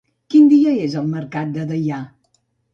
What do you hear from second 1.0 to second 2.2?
el mercat de Deià?